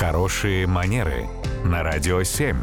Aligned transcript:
Хорошие 0.00 0.66
манеры 0.66 1.28
на 1.62 1.82
радио 1.82 2.22
7. 2.22 2.56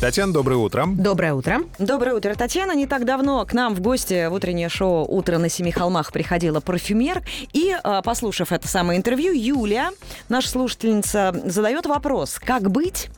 Татьяна, 0.00 0.32
доброе 0.32 0.56
утро. 0.56 0.86
Доброе 0.88 1.34
утро. 1.34 1.60
Доброе 1.78 2.16
утро, 2.16 2.34
Татьяна. 2.34 2.72
Не 2.72 2.88
так 2.88 3.04
давно 3.04 3.46
к 3.46 3.52
нам 3.52 3.76
в 3.76 3.80
гости 3.80 4.26
в 4.26 4.32
утреннее 4.32 4.68
шоу 4.68 5.06
«Утро 5.06 5.38
на 5.38 5.48
семи 5.48 5.70
холмах» 5.70 6.10
приходила 6.10 6.58
парфюмер. 6.58 7.22
И, 7.52 7.76
э, 7.80 8.02
послушав 8.02 8.50
это 8.50 8.66
самое 8.66 8.98
интервью, 8.98 9.32
Юля, 9.32 9.90
наша 10.28 10.48
слушательница, 10.48 11.32
задает 11.44 11.86
вопрос, 11.86 12.40
как 12.40 12.72
быть, 12.72 13.08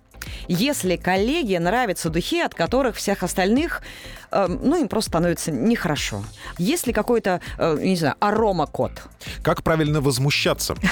если 0.49 0.97
коллеге 0.97 1.61
нравятся 1.61 2.11
духи, 2.11 2.41
от 2.41 2.55
которых 2.55 2.97
всех 2.97 3.23
остальных, 3.23 3.81
ну, 4.33 4.81
им 4.81 4.89
просто 4.89 5.11
становится 5.11 5.51
нехорошо. 5.51 6.25
Есть 6.59 6.87
ли 6.87 6.93
какой-то, 6.93 7.41
э, 7.59 7.79
не 7.81 7.97
знаю, 7.97 8.15
аромакод? 8.21 8.93
Как 9.43 9.63
правильно 9.63 10.01
возмущаться? 10.01 10.75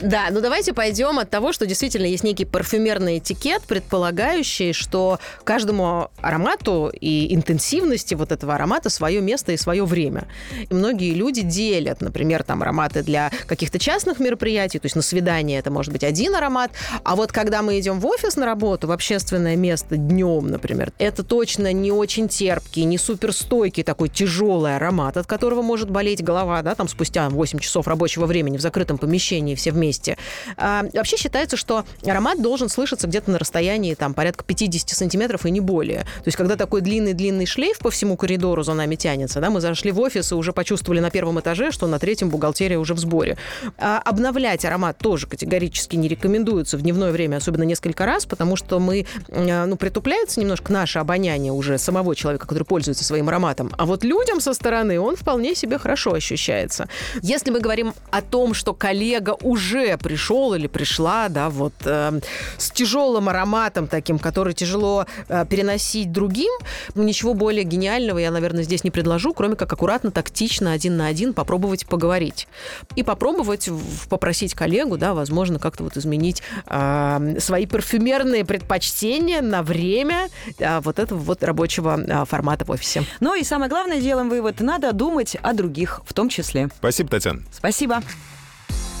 Да, 0.00 0.28
ну 0.30 0.40
давайте 0.40 0.72
пойдем 0.72 1.18
от 1.18 1.30
того, 1.30 1.52
что 1.52 1.66
действительно 1.66 2.06
есть 2.06 2.24
некий 2.24 2.44
парфюмерный 2.44 3.18
этикет, 3.18 3.62
предполагающий, 3.62 4.72
что 4.72 5.18
каждому 5.44 6.10
аромату 6.20 6.92
и 7.00 7.34
интенсивности 7.34 8.14
вот 8.14 8.32
этого 8.32 8.54
аромата 8.54 8.90
свое 8.90 9.20
место 9.20 9.52
и 9.52 9.56
свое 9.56 9.84
время. 9.84 10.26
И 10.68 10.74
многие 10.74 11.12
люди 11.14 11.42
делят, 11.42 12.00
например, 12.00 12.42
там 12.42 12.62
ароматы 12.62 13.02
для 13.02 13.30
каких-то 13.46 13.78
частных 13.78 14.18
мероприятий, 14.20 14.78
то 14.78 14.86
есть 14.86 14.96
на 14.96 15.02
свидание 15.02 15.58
это 15.58 15.70
может 15.70 15.92
быть 15.92 16.04
один 16.04 16.34
аромат, 16.34 16.70
а 17.04 17.16
вот 17.16 17.32
когда 17.32 17.62
мы 17.62 17.78
идем 17.80 18.00
в 18.00 18.06
офис 18.06 18.36
на 18.36 18.46
работу, 18.46 18.86
в 18.86 18.92
общественное 18.92 19.56
место 19.56 19.96
днем, 19.96 20.46
например, 20.48 20.92
это 20.98 21.22
точно 21.22 21.72
не 21.72 21.92
очень 21.96 22.28
терпкий, 22.28 22.84
не 22.84 22.98
суперстойкий 22.98 23.82
такой 23.82 24.08
тяжелый 24.08 24.76
аромат, 24.76 25.16
от 25.16 25.26
которого 25.26 25.62
может 25.62 25.90
болеть 25.90 26.22
голова, 26.22 26.62
да, 26.62 26.74
там 26.74 26.88
спустя 26.88 27.28
8 27.28 27.58
часов 27.58 27.86
рабочего 27.86 28.26
времени 28.26 28.56
в 28.56 28.60
закрытом 28.60 28.98
помещении 28.98 29.54
все 29.54 29.72
вместе. 29.72 30.16
А, 30.56 30.84
вообще 30.92 31.16
считается, 31.16 31.56
что 31.56 31.84
аромат 32.04 32.40
должен 32.40 32.68
слышаться 32.68 33.06
где-то 33.06 33.30
на 33.30 33.38
расстоянии 33.38 33.94
там 33.94 34.14
порядка 34.14 34.44
50 34.44 34.88
сантиметров 34.90 35.46
и 35.46 35.50
не 35.50 35.60
более. 35.60 36.00
То 36.00 36.26
есть 36.26 36.36
когда 36.36 36.56
такой 36.56 36.80
длинный-длинный 36.80 37.46
шлейф 37.46 37.78
по 37.78 37.90
всему 37.90 38.16
коридору 38.16 38.62
за 38.62 38.74
нами 38.74 38.96
тянется, 38.96 39.40
да, 39.40 39.50
мы 39.50 39.60
зашли 39.60 39.92
в 39.92 40.00
офис 40.00 40.32
и 40.32 40.34
уже 40.34 40.52
почувствовали 40.52 41.00
на 41.00 41.10
первом 41.10 41.40
этаже, 41.40 41.70
что 41.70 41.86
на 41.86 41.98
третьем 41.98 42.30
бухгалтерия 42.30 42.78
уже 42.78 42.94
в 42.94 42.98
сборе. 42.98 43.36
А 43.78 44.00
обновлять 44.04 44.64
аромат 44.64 44.98
тоже 44.98 45.26
категорически 45.26 45.96
не 45.96 46.08
рекомендуется 46.08 46.76
в 46.76 46.82
дневное 46.82 47.12
время, 47.12 47.36
особенно 47.36 47.62
несколько 47.62 48.06
раз, 48.06 48.26
потому 48.26 48.56
что 48.56 48.78
мы, 48.78 49.06
э, 49.28 49.64
ну, 49.66 49.76
притупляется 49.76 50.40
немножко 50.40 50.72
наше 50.72 50.98
обоняние 50.98 51.52
уже 51.52 51.78
самого 51.86 52.14
человека, 52.14 52.46
который 52.46 52.64
пользуется 52.64 53.04
своим 53.04 53.28
ароматом. 53.28 53.70
А 53.78 53.86
вот 53.86 54.04
людям 54.04 54.40
со 54.40 54.52
стороны 54.52 55.00
он 55.00 55.16
вполне 55.16 55.54
себе 55.54 55.78
хорошо 55.78 56.12
ощущается. 56.12 56.88
Если 57.22 57.50
мы 57.50 57.60
говорим 57.60 57.94
о 58.10 58.22
том, 58.22 58.54
что 58.54 58.74
коллега 58.74 59.36
уже 59.42 59.96
пришел 59.96 60.54
или 60.54 60.66
пришла, 60.66 61.28
да, 61.28 61.48
вот 61.48 61.72
э, 61.84 62.20
с 62.58 62.70
тяжелым 62.70 63.28
ароматом 63.28 63.86
таким, 63.86 64.18
который 64.18 64.54
тяжело 64.54 65.06
э, 65.28 65.46
переносить 65.48 66.12
другим, 66.12 66.52
ничего 66.94 67.34
более 67.34 67.64
гениального 67.64 68.18
я, 68.18 68.30
наверное, 68.30 68.64
здесь 68.64 68.84
не 68.84 68.90
предложу, 68.90 69.32
кроме 69.32 69.54
как 69.56 69.72
аккуратно, 69.72 70.10
тактично, 70.10 70.72
один 70.72 70.96
на 70.96 71.06
один 71.06 71.32
попробовать 71.32 71.86
поговорить. 71.86 72.48
И 72.96 73.02
попробовать 73.02 73.70
попросить 74.08 74.54
коллегу, 74.54 74.96
да, 74.98 75.14
возможно, 75.14 75.58
как-то 75.58 75.84
вот 75.84 75.96
изменить 75.96 76.42
э, 76.66 77.36
свои 77.38 77.66
парфюмерные 77.66 78.44
предпочтения 78.44 79.40
на 79.40 79.62
время 79.62 80.28
э, 80.58 80.80
вот 80.80 80.98
этого 80.98 81.18
вот 81.18 81.44
рабочего 81.44 81.75
э, 81.82 82.24
формата 82.24 82.64
в 82.64 82.70
офисе. 82.70 83.04
Ну 83.20 83.34
и 83.34 83.44
самое 83.44 83.68
главное, 83.70 84.00
делаем 84.00 84.28
вывод, 84.28 84.60
надо 84.60 84.92
думать 84.92 85.36
о 85.42 85.52
других 85.52 86.00
в 86.04 86.12
том 86.12 86.28
числе. 86.28 86.68
Спасибо, 86.78 87.10
Татьяна. 87.10 87.42
Спасибо. 87.52 88.02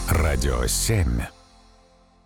Радио 0.08 0.66
7. 0.66 1.35